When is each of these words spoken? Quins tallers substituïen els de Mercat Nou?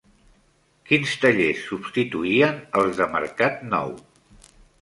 Quins 0.91 1.11
tallers 1.25 1.61
substituïen 1.67 2.57
els 2.81 2.99
de 3.03 3.09
Mercat 3.19 3.63
Nou? 3.75 3.93